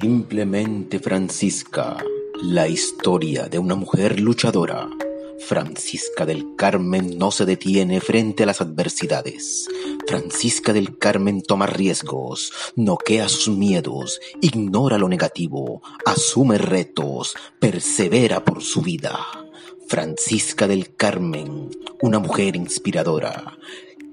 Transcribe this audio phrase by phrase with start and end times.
[0.00, 1.98] Simplemente Francisca,
[2.42, 4.88] la historia de una mujer luchadora.
[5.40, 9.68] Francisca del Carmen no se detiene frente a las adversidades.
[10.06, 18.62] Francisca del Carmen toma riesgos, noquea sus miedos, ignora lo negativo, asume retos, persevera por
[18.62, 19.18] su vida.
[19.86, 21.68] Francisca del Carmen,
[22.00, 23.58] una mujer inspiradora,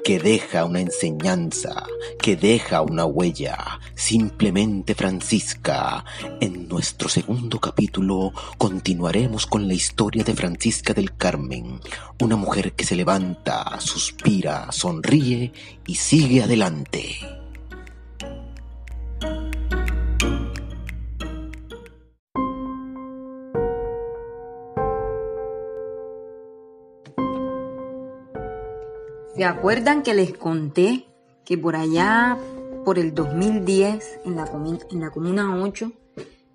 [0.04, 1.86] que deja una enseñanza,
[2.22, 3.80] que deja una huella.
[3.98, 6.06] Simplemente Francisca.
[6.40, 11.82] En nuestro segundo capítulo continuaremos con la historia de Francisca del Carmen,
[12.22, 15.52] una mujer que se levanta, suspira, sonríe
[15.88, 17.18] y sigue adelante.
[29.36, 31.08] ¿Se acuerdan que les conté
[31.44, 32.38] que por allá,
[32.88, 34.50] por el 2010, en la,
[34.92, 35.92] en la Comuna 8,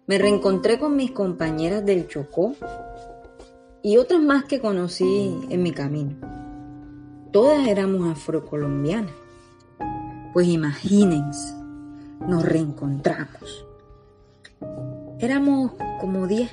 [0.07, 2.55] me reencontré con mis compañeras del Chocó
[3.83, 6.17] y otras más que conocí en mi camino?
[7.33, 9.13] Todas éramos afrocolombianas.
[10.33, 11.55] Pues imagínense,
[12.27, 13.67] nos reencontramos.
[15.19, 16.51] Éramos como 10.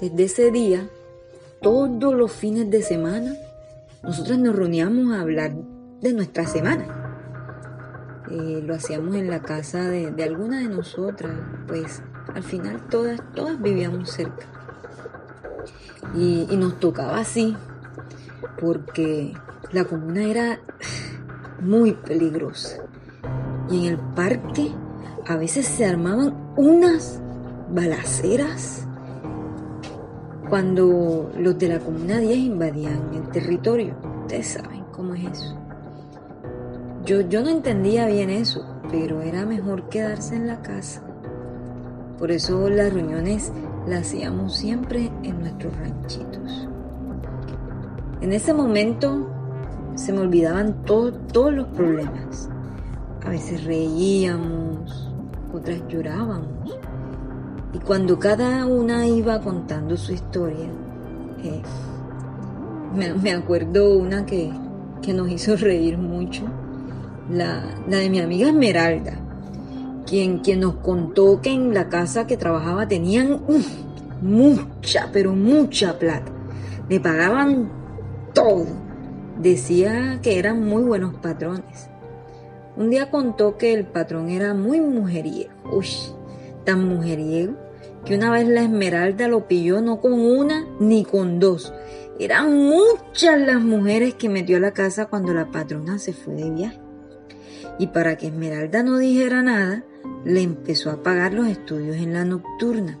[0.00, 0.88] Desde ese día,
[1.60, 3.34] todos los fines de semana,
[4.04, 5.56] nosotros nos reuníamos a hablar
[6.00, 7.03] de nuestra semana.
[8.30, 11.34] Eh, lo hacíamos en la casa de, alguna de nosotras,
[11.66, 12.02] pues
[12.34, 14.46] al final todas, todas vivíamos cerca.
[16.14, 17.56] Y, y nos tocaba así,
[18.60, 19.34] porque
[19.72, 20.60] la comuna era
[21.60, 22.82] muy peligrosa.
[23.70, 24.70] Y en el parque
[25.26, 27.20] a veces se armaban unas
[27.70, 28.86] balaceras
[30.48, 33.96] cuando los de la Comuna 10 invadían el territorio.
[34.22, 35.63] Ustedes saben cómo es eso.
[37.04, 41.02] Yo, yo no entendía bien eso, pero era mejor quedarse en la casa.
[42.18, 43.52] Por eso las reuniones
[43.86, 46.68] las hacíamos siempre en nuestros ranchitos.
[48.20, 49.28] En ese momento
[49.94, 52.48] se me olvidaban todos los problemas.
[53.24, 55.10] A veces reíamos,
[55.52, 56.78] otras llorábamos.
[57.72, 60.68] Y cuando cada una iba contando su historia,
[61.42, 61.62] eh,
[62.94, 64.52] me, acuerdo una que,
[65.12, 66.44] nos hizo reír mucho,
[67.30, 69.18] la, de mi amiga Esmeralda,
[70.06, 73.40] quien, quien nos contó que en la casa que trabajaba tenían
[74.20, 76.32] mucha, pero mucha plata.
[76.88, 77.70] Le pagaban
[78.32, 78.66] todo.
[79.40, 81.88] Decía que eran muy buenos patrones.
[82.76, 85.50] Un día contó que el patrón era muy mujeriego.
[85.72, 85.86] Uy,
[86.64, 87.54] tan mujeriego
[88.04, 91.72] que una vez la Esmeralda lo pilló no con una ni con dos.
[92.18, 96.50] Eran muchas las mujeres que metió a la casa cuando la patrona se fue de
[96.50, 96.80] viaje.
[97.78, 99.84] Y para que Esmeralda no dijera nada,
[100.24, 102.98] le empezó a pagar los estudios en la nocturna.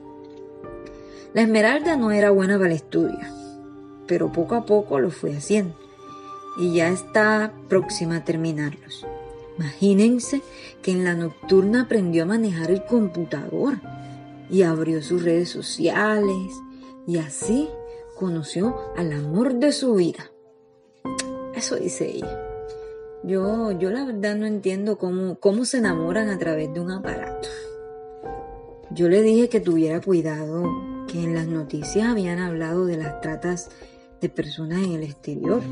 [1.32, 3.18] La Esmeralda no era buena para el estudio,
[4.06, 5.74] pero poco a poco lo fue haciendo
[6.56, 9.06] y ya está próxima a terminarlos.
[9.58, 10.42] Imagínense
[10.82, 13.74] que en la nocturna aprendió a manejar el computador
[14.50, 16.52] y abrió sus redes sociales
[17.06, 17.68] y así
[18.16, 20.30] conoció al amor de su vida.
[21.54, 22.43] Eso dice ella.
[23.26, 27.48] Yo, yo la verdad no entiendo cómo, cómo se enamoran a través de un aparato.
[28.90, 30.70] Yo le dije que tuviera cuidado,
[31.08, 33.70] que en las noticias habían hablado de las tratas
[34.20, 35.62] de personas en el exterior.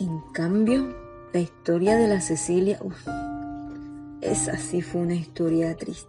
[0.00, 0.96] En cambio,
[1.34, 2.80] la historia de la Cecilia,
[4.22, 6.08] esa sí fue una historia triste.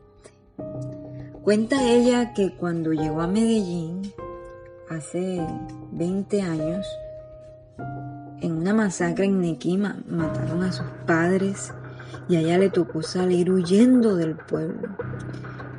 [1.44, 4.14] Cuenta ella que cuando llegó a Medellín,
[4.90, 5.46] hace
[5.92, 6.88] 20 años,
[8.42, 11.74] en una masacre en Nequima mataron a sus padres
[12.28, 14.90] y a ella le tocó salir huyendo del pueblo.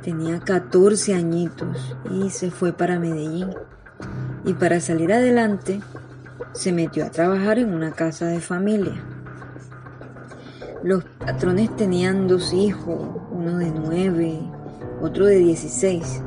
[0.03, 3.49] Tenía 14 añitos y se fue para Medellín.
[4.45, 5.79] Y para salir adelante
[6.53, 9.01] se metió a trabajar en una casa de familia.
[10.83, 12.99] Los patrones tenían dos hijos,
[13.31, 14.39] uno de nueve,
[15.01, 16.23] otro de dieciséis.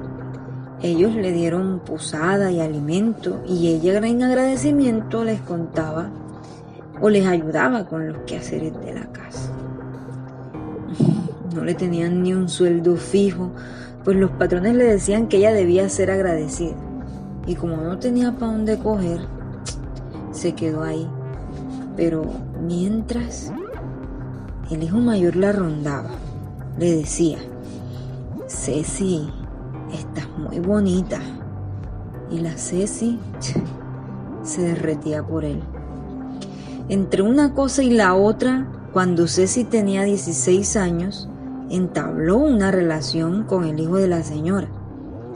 [0.81, 6.11] Ellos le dieron posada y alimento y ella en agradecimiento les contaba
[7.05, 9.53] o les ayudaba con los quehaceres de la casa.
[11.55, 13.53] No le tenían ni un sueldo fijo,
[14.03, 16.77] pues los patrones le decían que ella debía ser agradecida.
[17.47, 19.21] Y como no tenía para dónde coger,
[20.33, 21.07] se quedó ahí.
[21.95, 22.25] Pero
[22.63, 23.53] mientras
[24.71, 26.09] el hijo mayor la rondaba.
[26.79, 27.37] Le decía,
[28.49, 29.29] Ceci,
[29.93, 31.21] estás muy bonita.
[32.31, 33.21] Y la Ceci
[34.43, 35.63] se derretía por él.
[36.89, 41.29] Entre una cosa y la otra, cuando Ceci tenía 16 años,
[41.71, 44.69] entabló una relación con el hijo de la señora.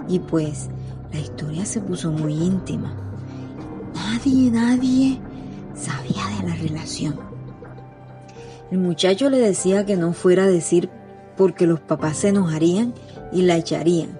[0.08, 0.68] Y pues
[1.12, 2.94] la historia se puso muy íntima.
[3.94, 5.18] Nadie, nadie
[5.74, 7.18] sabía de la relación.
[8.70, 10.90] El muchacho le decía que no fuera a decir
[11.38, 12.92] porque los papás se enojarían
[13.32, 14.18] y la echarían.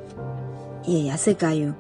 [0.87, 1.75] Y ella se cayó.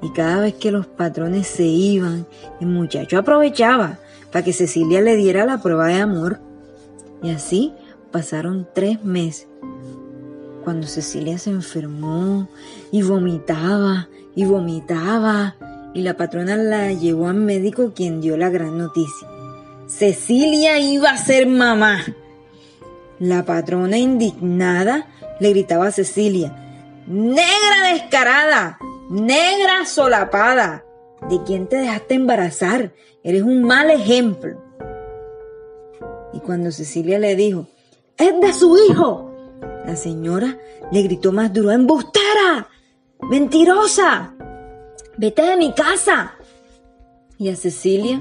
[0.00, 2.26] Y cada vez que los patrones se iban,
[2.60, 3.98] el muchacho aprovechaba
[4.32, 6.40] para que Cecilia le diera la prueba de amor.
[7.22, 7.72] Y así
[8.10, 9.46] pasaron tres meses.
[10.64, 12.48] Cuando Cecilia se enfermó
[12.90, 15.56] y vomitaba y vomitaba,
[15.94, 19.28] y la patrona la llevó al médico quien dio la gran noticia.
[19.86, 22.02] Cecilia iba a ser mamá.
[23.18, 25.06] La patrona indignada
[25.38, 26.56] le gritaba a Cecilia,
[27.06, 28.78] Negra descarada,
[29.10, 30.84] negra solapada,
[31.28, 32.92] ¿de quién te dejaste embarazar?
[33.22, 34.62] Eres un mal ejemplo.
[36.32, 37.66] Y cuando Cecilia le dijo,
[38.16, 39.32] es de su hijo,
[39.86, 40.58] la señora
[40.90, 42.68] le gritó más duro, embustera,
[43.20, 44.34] mentirosa,
[45.16, 46.34] vete de mi casa.
[47.38, 48.20] Y a Cecilia,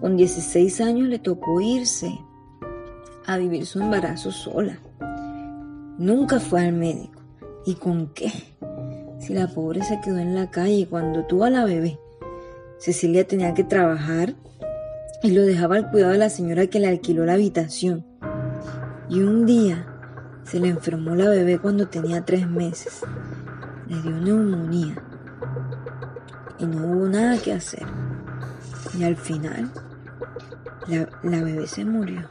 [0.00, 2.18] con 16 años, le tocó irse
[3.26, 4.78] a vivir su embarazo sola.
[5.98, 7.20] Nunca fue al médico.
[7.64, 8.32] ¿Y con qué?
[9.20, 11.98] Si la pobre se quedó en la calle cuando tuvo a la bebé.
[12.82, 14.34] Cecilia tenía que trabajar
[15.22, 18.04] y lo dejaba al cuidado de la señora que le alquiló la habitación.
[19.08, 19.86] Y un día
[20.42, 23.02] se le enfermó la bebé cuando tenía tres meses.
[23.86, 24.96] Le dio neumonía.
[26.58, 27.86] Y no hubo nada que hacer.
[28.98, 29.70] Y al final,
[30.88, 32.28] la, la bebé se murió.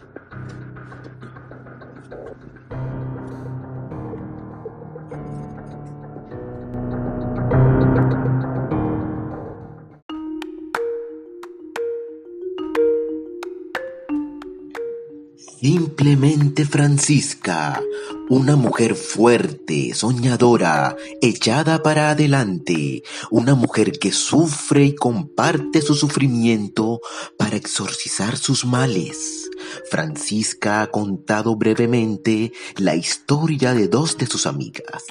[15.62, 17.82] Simplemente Francisca,
[18.30, 27.00] una mujer fuerte, soñadora, echada para adelante, una mujer que sufre y comparte su sufrimiento
[27.38, 29.50] para exorcizar sus males.
[29.90, 35.06] Francisca ha contado brevemente la historia de dos de sus amigas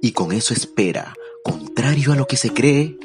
[0.00, 2.98] y con eso espera contrario a lo que se cree,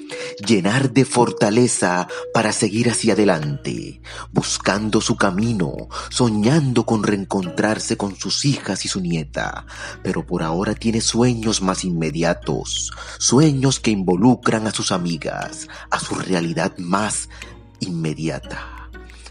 [0.46, 4.02] llenar de fortaleza para seguir hacia adelante,
[4.32, 9.66] buscando su camino, soñando con reencontrarse con sus hijas y su nieta,
[10.04, 16.16] pero por ahora tiene sueños más inmediatos, sueños que involucran a sus amigas, a su
[16.16, 17.30] realidad más
[17.80, 18.75] inmediata.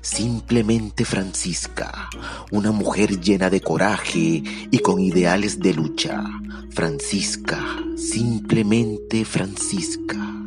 [0.05, 2.11] Simplemente Francisca,
[2.51, 6.23] una mujer llena de coraje y con ideales de lucha.
[6.73, 7.59] Francisca,
[7.97, 10.44] simplemente Francisca.